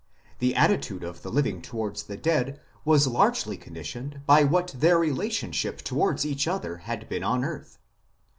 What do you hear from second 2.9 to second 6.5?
largely conditioned by what their relation ship towards each